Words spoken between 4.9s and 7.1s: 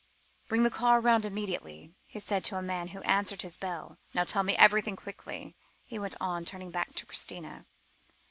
quickly," he went on, turning back to